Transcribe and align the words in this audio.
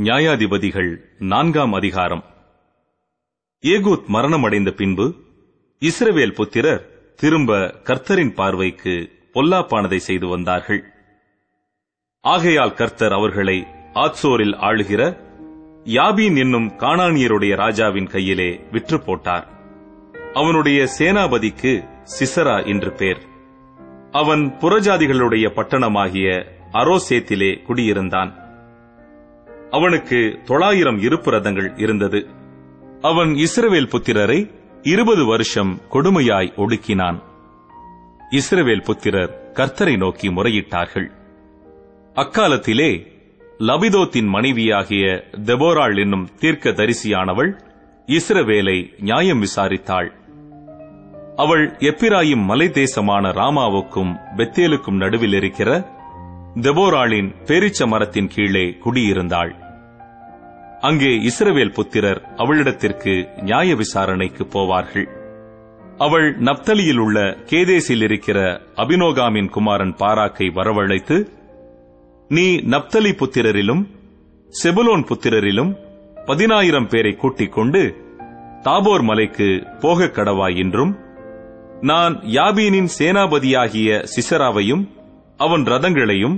நியாயாதிபதிகள் 0.00 0.98
நான்காம் 1.18 1.72
அதிகாரம் 1.72 2.24
ஏகூத் 3.62 4.06
மரணமடைந்த 4.06 4.70
பின்பு 4.70 5.14
இஸ்ரவேல் 5.80 6.34
புத்திரர் 6.34 7.14
திரும்ப 7.14 7.56
கர்த்தரின் 7.84 8.34
பார்வைக்கு 8.34 9.10
பொல்லாப்பானதை 9.34 9.96
செய்து 9.96 10.28
வந்தார்கள். 10.28 10.84
ஆகையால் 12.20 12.74
கர்த்தர் 12.74 13.12
அவர்களை 13.12 13.66
ஆத்சோரில் 13.94 14.54
ஆளுகிற 14.54 15.18
யாபீன் 15.84 16.36
என்னும் 16.36 16.68
காணானியருடைய 16.68 17.56
ராஜாவின் 17.56 18.06
கையிலே 18.06 18.60
விற்று 18.70 19.00
போட்டார். 19.00 19.48
அவனுடைய 20.32 20.88
சேனாபதிக்கு 20.98 21.88
சிசரா 22.18 22.66
என்று 22.66 22.92
பேர். 22.92 23.22
அவன் 24.10 24.54
புறஜாதிகளுடைய 24.60 25.48
பட்டணமாகிய 25.50 26.44
அரோசேத்திலே 26.72 27.62
குடியிருந்தான். 27.62 28.42
அவனுக்கு 29.76 30.18
தொள்ளாயிரம் 30.44 30.98
இருப்பு 30.98 31.30
ரதங்கள் 31.30 31.80
இருந்தது. 31.80 32.26
அவன் 33.00 33.28
இஸ்ரவேல் 33.28 33.92
புத்திரரை 33.94 34.50
இருபது 34.82 35.26
வருஷம் 35.26 35.80
கொடுமையாய் 35.92 36.50
ஒடுக்கினான். 36.56 37.18
இஸ்ரவேல் 38.30 38.84
புத்திரர் 38.84 39.32
கர்த்தரை 39.54 39.96
நோக்கி 39.96 40.28
முறையிட்டார்கள். 40.28 41.08
அக்காலத்திலே 42.14 42.90
லபிதோத்தின் 43.58 44.28
மனைவியாகிய 44.28 45.24
தெபோராள் 45.44 45.96
என்னும் 45.98 46.28
தீர்க்க 46.38 46.70
தரிசியானவள் 46.70 47.50
இஸ்ரவேலை 48.08 48.78
நியாயம் 48.98 49.42
விசாரித்தாள். 49.42 50.10
அவள் 51.36 51.64
எப்பிராயும் 51.80 52.44
மலை 52.44 52.70
தேசமான 52.70 53.30
ராமாவுக்கும் 53.30 54.12
பெத்தேலுக்கும் 54.36 54.96
நடுவில் 54.96 55.32
இருக்கிற 55.32 55.70
தெபோராளின் 56.60 57.30
பேரிச்ச 57.46 57.86
மரத்தின் 57.86 58.28
கீழே 58.28 58.66
குடியிருந்தாள். 58.84 59.52
அங்கே 60.84 61.06
இஸ்ரவேல் 61.06 61.72
புத்திரர் 61.72 62.22
அவளிடத்திற்கு 62.36 63.42
நியாய 63.42 63.74
விசாரணைக்கு 63.74 64.44
போவார்கள். 64.44 65.06
அவள் 65.98 66.38
நப்தலியில் 66.38 66.98
உள்ள 66.98 67.36
கேதேசில் 67.44 68.02
இருக்கிற 68.02 68.60
அபினோகாமின் 68.76 69.48
குமாரன் 69.48 69.94
பாராக்கை 69.94 70.46
வரவழைத்து 70.52 71.28
நீ 72.28 72.56
நப்தலி 72.56 73.12
புத்திரரிலும் 73.12 73.82
செபுலோன் 74.64 75.04
புத்திரரிலும் 75.04 75.76
பதினாயிரம் 76.26 76.88
பேரை 76.88 77.14
கூட்டிக் 77.14 77.52
கொண்டு 77.52 77.82
தாபோர் 78.62 79.02
மலைக்கு 79.02 79.66
போகக் 79.80 80.14
கடவாய் 80.14 80.56
என்றும் 80.56 80.98
நான் 81.80 82.20
யாபீனின் 82.20 82.88
சேனாபதியாகிய 82.98 84.04
சிசராவையும் 84.14 84.84
அவன் 85.36 85.64
ரதங்களையும் 85.64 86.36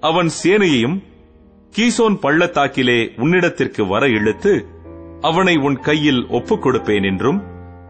அவன் 0.00 0.30
சேனையையும் 0.42 1.02
கீசோன் 1.76 2.18
பள்ளத்தாக்கிலே 2.20 3.12
உன்னிடத்திற்கு 3.16 3.86
வர 3.86 4.08
இழுத்து 4.08 4.66
அவனை 5.20 5.56
உன் 5.56 5.80
கையில் 5.80 6.26
ஒப்புக் 6.28 6.66
கொடுப்பேன் 6.66 7.04
என்றும் 7.04 7.42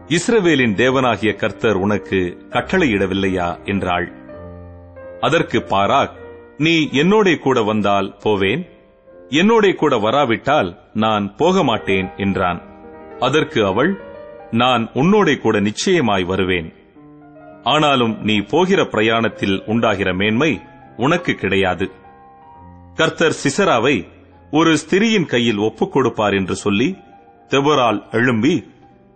இஸ்ரவேலின் 0.07 0.73
தேவனாகிய 0.73 1.35
கர்த்தர் 1.35 1.75
உனக்கு 1.75 2.37
கட்டளையிடவில்லையா 2.49 3.65
என்றாள். 3.65 4.11
அதற்கு 5.19 5.59
பாராக் 5.59 6.11
நீ 6.57 6.89
என்னோடே 6.91 7.37
கூட 7.37 7.61
வந்தால் 7.61 8.15
போவேன். 8.19 8.69
என்னோடே 9.29 9.75
கூட 9.75 9.97
வராவிட்டால் 9.97 10.79
நான் 10.93 11.35
போக 11.35 11.63
மாட்டேன் 11.63 12.09
என்றான். 12.17 12.61
அதற்கு 13.19 13.65
அவள் 13.65 14.01
நான் 14.51 14.89
உன்னோடே 14.93 15.37
கூட 15.37 15.59
நிச்சயமாய் 15.59 16.23
வருவேன். 16.23 16.73
ஆனாலும் 17.63 18.21
நீ 18.21 18.39
போகிற 18.39 18.83
பிரயாணத்தில் 18.83 19.63
உண்டாகிற 19.65 20.13
மேன்மை 20.13 20.61
உனக்கு 20.97 21.33
கிடையாது. 21.33 21.91
கர்த்தர் 22.99 23.35
சிசராவை 23.43 24.07
ஒரு 24.51 24.77
ஸ்திரியின் 24.77 25.25
கையில் 25.25 25.57
ஒப்புக் 25.57 25.91
கொடுப்பார் 25.91 26.33
என்று 26.33 26.55
சொல்லி 26.55 26.97
தெபரால் 27.49 28.11
எழும்பி 28.11 28.67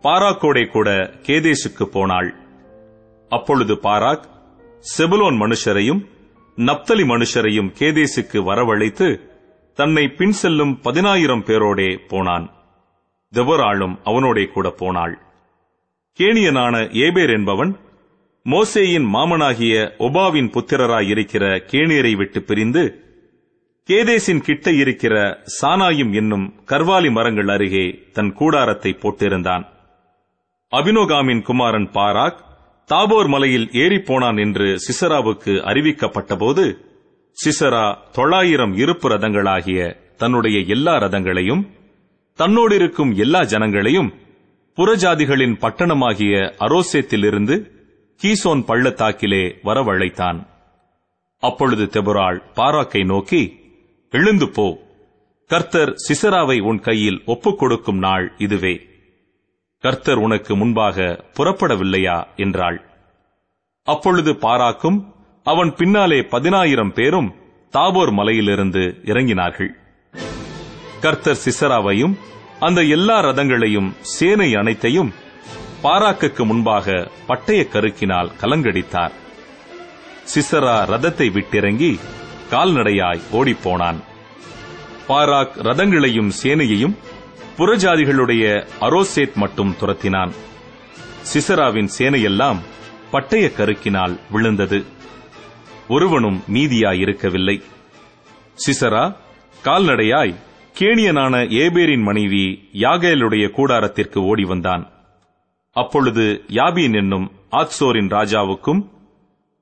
பாராக்கோடே 0.04 0.68
கூட 0.68 0.90
கேதேசுக்கு 1.22 1.84
போனாள். 1.84 2.36
அப்பொழுது 3.30 3.76
பாராக் 3.76 4.24
செபுலோன் 4.98 5.38
மனுஷரையும் 5.40 6.06
நப்தலி 6.56 7.04
மனுஷரையும் 7.04 7.74
கேதேசுக்கு 7.80 8.44
வரவழைத்து 8.44 9.20
தன்னை 9.74 10.08
பின் 10.08 10.32
செல்லும் 10.32 10.80
பதினாயிரம் 10.80 11.44
பேரோடே 11.46 12.00
போனான். 12.08 12.52
தெபராளும் 13.34 13.98
அவனோடே 14.04 14.46
கூட 14.46 14.70
போனாள். 14.70 15.22
கேணியனான 16.20 16.76
ஏபேர் 16.92 17.34
என்பவன் 17.34 17.78
மோசேயின் 18.46 19.14
மாமனாகிய 19.14 19.92
ஒபாவின் 20.00 20.52
புத்திரராயிருக்கிற 20.52 21.62
கேணியரை 21.72 22.16
விட்டு 22.16 22.42
பிரிந்து 22.42 23.03
கேதேசின் 23.90 24.42
கிட்ட 24.42 24.72
இருக்கிற 24.72 25.44
சானாயும் 25.62 26.14
என்னும் 26.14 26.54
கர்வாலி 26.66 27.12
மரங்கள் 27.12 27.48
அருகே 27.48 28.00
தன் 28.14 28.34
கூடாரத்தை 28.34 28.92
போட்டிருந்தான். 28.92 29.66
அபினோகாமின் 30.72 31.42
குமாரன் 31.42 31.90
பாராக் 31.90 32.40
தாபோர் 32.86 33.28
மலையில் 33.28 33.70
ஏறிப்போனான் 33.72 34.40
என்று 34.40 34.78
சிசராவுக்கு 34.78 35.54
அறிவிக்கப்பட்டபோது 35.70 36.78
சிசரா 37.46 37.98
தொள்ளாயிரம் 38.12 38.74
இருப்பு 38.74 39.10
ரதங்களாகிய 39.10 39.96
தன்னுடைய 40.16 40.60
எல்லா 40.60 40.98
ரதங்களையும் 40.98 41.68
தன்னோடு 42.36 42.76
இருக்கும் 42.76 43.16
எல்லா 43.16 43.42
ஜனங்களையும் 43.42 44.14
புறஜாதிகளின் 44.78 45.58
பட்டணமாகிய 45.62 46.54
அரோசேத்திலிருந்து 46.60 47.72
கீசோன் 48.22 48.64
பள்ளத்தாக்கிலே 48.68 49.56
வரவழைத்தான். 49.64 50.48
அப்பொழுது 51.40 51.86
தெபுராள் 51.86 52.42
பாராக்கை 52.56 53.06
நோக்கி 53.06 53.62
எழுந்து 54.16 54.50
போ. 54.50 54.78
கர்த்தர் 55.48 55.96
சிசராவை 56.08 56.62
உன் 56.62 56.80
கையில் 56.80 57.22
ஒப்புக் 57.26 57.60
கொடுக்கும் 57.60 57.98
நாள் 57.98 58.34
இதுவே. 58.38 58.88
கர்த்தர் 59.80 60.18
உனக்கு 60.18 60.56
முன்பாக 60.56 61.26
புறப்படவில்லையா? 61.34 62.26
என்றாள். 62.36 62.82
அப்பொழுது 63.84 64.34
பாராக்கும் 64.34 65.16
அவன் 65.44 65.76
பின்னாலே 65.76 66.22
பதினாயிரம் 66.22 66.94
பேரும் 66.94 67.34
தாபோர் 67.72 68.12
மலையிலிருந்து 68.12 68.98
இறங்கினார்கள். 69.06 69.70
கர்த்தர் 71.02 71.38
சிசராவையும் 71.46 72.18
அந்த 72.60 72.82
எல்லா 72.82 73.20
ரதங்களையும் 73.20 73.94
சேனை 74.02 74.56
அனைத்தையும் 74.56 75.14
பாராக்குக்கு 75.82 76.46
முன்பாக 76.46 77.12
பட்டய 77.28 77.64
கருக்கினால் 77.64 78.32
கலங்கடித்தார். 78.42 79.12
சிசரா 80.36 80.76
ரதத்தை 80.86 81.32
விட்டிறங்கி 81.32 82.00
கால்நடையாய் 82.54 83.22
ஓடிப்போனான். 83.32 84.04
பாராக் 85.08 85.54
ரதங்களையும் 85.62 86.32
சேனையையும் 86.44 86.96
புறஜாதிகளுடைய 87.58 88.66
அரோசேத் 88.80 89.34
மட்டும் 89.34 89.76
துரத்தினான். 89.80 90.32
சிசராவின் 91.34 91.90
சேனையெல்லாம் 91.98 92.58
பட்டய 93.12 93.52
கருக்கினால் 93.58 94.20
விழுந்தது. 94.32 94.84
ஒருவனும் 95.88 96.44
மீதியாயிருக்கவில்லை. 96.54 97.62
சிசரா 98.54 99.16
கால்நடையாய் 99.64 100.36
கேணியனான 100.80 101.50
ஏபேரின் 101.50 102.04
மனைவி 102.04 102.70
யாகேலுடைய 102.74 103.50
கூடாரத்திற்கு 103.50 104.18
ஓடி 104.18 104.44
வந்தான் 104.44 104.88
அப்பொழுது 105.72 106.44
யாபீன் 106.48 106.96
என்னும் 106.96 107.32
ஆத்சோரின் 107.52 108.10
ராஜாவுக்கும் 108.10 108.93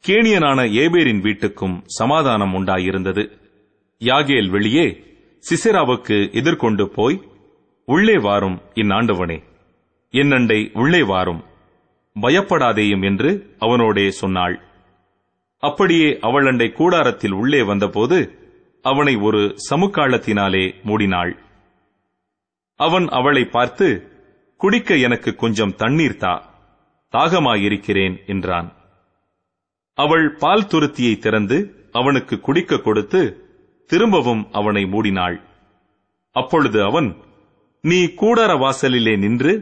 கேணியனான 0.07 0.67
ஏபேரின் 0.71 1.21
வீட்டுக்கும் 1.21 1.81
சமாதானம் 1.85 2.53
உண்டாயிருந்தது. 2.53 3.31
யாகேல் 3.99 4.49
வெளியே 4.49 5.03
சிசிராவுக்கு 5.49 6.33
எதிர்கொண்டு 6.33 6.89
போய் 6.89 7.21
உள்ளே 7.85 8.17
வாரும் 8.17 8.61
இந்நாண்டவனே. 8.75 9.43
என்னண்டை 10.11 10.71
உள்ளே 10.73 11.03
வாரும். 11.03 11.43
பயப்படாதேயும் 12.21 13.03
என்று 13.03 13.55
அவனோடே 13.59 14.11
சொன்னாள். 14.11 14.61
அப்படியே 15.57 16.17
அவள் 16.21 16.45
அண்டை 16.45 16.71
கூடாரத்தில் 16.71 17.31
உள்ளே 17.31 17.61
வந்தபோது 17.61 18.39
அவனை 18.81 19.15
ஒரு 19.15 19.55
சமுக்காளத்தினாலே 19.69 20.75
மூடினாள். 20.85 21.37
அவன் 22.75 23.07
அவளை 23.07 23.45
பார்த்து 23.45 24.11
குடிக்க 24.57 24.95
எனக்கு 24.95 25.35
கொஞ்சம் 25.35 25.75
தண்ணீர் 25.75 26.17
தா 26.17 26.53
தாகமாயிருக்கிறேன் 27.11 28.25
என்றான். 28.25 28.80
அவள் 29.97 30.25
பால் 30.35 30.67
துருத்தியை 30.67 31.15
திறந்து 31.17 31.57
அவனுக்கு 31.91 32.35
குடிக்க 32.39 32.77
கொடுத்து 32.77 33.21
திரும்பவும் 33.89 34.43
அவனை 34.51 34.83
மூடினாள். 34.83 35.37
அப்பொழுது 36.35 36.79
அவன் 36.83 37.09
நீ 37.83 37.99
கூடார 38.21 38.51
வாசலிலே 38.59 39.15
நின்று 39.15 39.53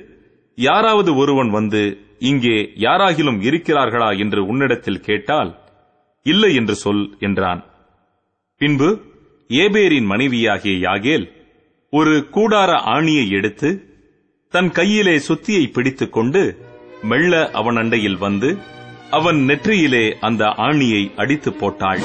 யாராவது 0.57 1.11
ஒருவன் 1.15 1.49
வந்து 1.49 1.81
இங்கே 2.19 2.57
யாராகிலும் 2.85 3.39
இருக்கிறார்களா 3.41 4.09
என்று 4.19 4.41
உன்னிடத்தில் 4.45 5.01
கேட்டால் 5.01 5.51
இல்லை 6.25 6.55
என்று 6.55 6.75
சொல் 6.75 7.03
என்றான். 7.19 7.61
பின்பு 8.61 8.89
ஏபேரின் 9.49 10.05
மனைவியாகிய 10.05 10.73
யாகேல் 10.87 11.25
ஒரு 11.93 12.15
கூடார 12.31 12.71
ஆணியை 12.95 13.25
எடுத்து 13.29 13.69
தன் 14.53 14.71
கையிலே 14.71 15.15
சுத்தியை 15.27 15.63
பிடித்துக் 15.71 16.13
கொண்டு 16.13 16.41
மெல்ல 17.01 17.33
அவன் 17.51 17.75
அண்டையில் 17.75 18.17
வந்து 18.17 18.49
அவன் 19.11 19.35
நெற்றியிலே 19.35 20.15
அந்த 20.19 20.45
ஆணியை 20.45 21.15
அடித்து 21.15 21.53
போட்டாள். 21.53 21.99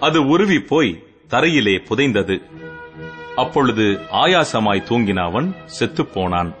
அது 0.00 0.26
உருவி 0.26 0.60
போய் 0.60 1.02
தரையிலே 1.28 1.78
புதைந்தது. 1.88 2.42
அப்பொழுது 3.36 4.00
ஆயாசமாய் 4.12 4.82
தூங்கின 4.82 5.22
அவன் 5.22 6.54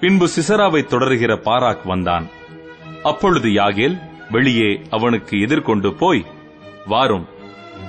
பின்பு 0.00 0.26
சிசராவை 0.26 0.82
தொடருகிற 0.84 1.34
பாராக் 1.36 1.84
வந்தான். 1.84 2.26
அப்பொழுது 3.02 3.48
யாகேல் 3.48 3.98
வெளியே 4.30 4.80
அவனுக்கு 4.90 5.40
எதிர்கொண்டு 5.40 5.94
போய் 5.94 6.24
வாரும் 6.86 7.26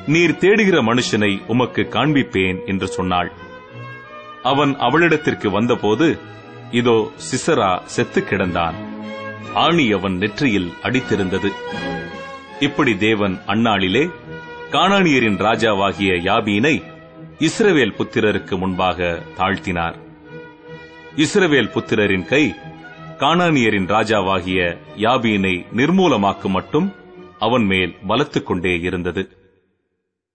நீர் 0.08 0.32
தேடுகிற 0.32 0.82
மனுஷனை 0.82 1.42
உமக்கு 1.48 1.82
காண்பிப்பேன் 1.82 2.66
என்று 2.66 2.88
சொன்னாள். 2.88 3.32
அவன் 4.44 4.76
அவளிடத்திற்கு 4.76 5.52
வந்தபோது 5.52 6.20
இதோ 6.72 7.12
சிசரா 7.32 7.84
செத்து 7.84 8.22
கிடந்தான். 8.22 8.87
ஆணி 9.58 9.92
அவன் 9.92 10.18
நெற்றியில் 10.18 10.74
அடித்திருந்தது. 10.84 11.50
இப்படி 12.60 12.98
தேவன் 12.98 13.40
அந்நாளிலே 13.48 14.10
காணானியரின் 14.72 15.38
ராஜாவாகிய 15.38 16.16
யாபீனை 16.22 16.84
இஸ்ரவேல் 17.40 17.94
புத்திரருக்கு 17.98 18.58
முன்பாக 18.58 19.24
தாழ்த்தினார். 19.38 19.96
இஸ்ரவேல் 21.16 21.72
புத்திரரின் 21.74 22.26
கை 22.26 22.56
காணானியரின் 23.18 23.86
ராஜாவாகிய 23.86 24.78
யாபீனை 24.96 25.66
நிர்மூலமாக்கும் 25.76 26.50
மட்டும் 26.50 26.96
அவன் 27.40 27.64
மேல் 27.64 27.96
பலத்துக் 28.08 28.46
கொண்டே 28.46 28.80
இருந்தது. 28.80 29.37